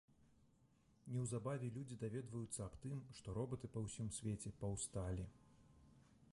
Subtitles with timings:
[1.15, 5.31] Неўзабаве людзі даведваюцца аб тым, што робаты па ўсім свеце паўсталі.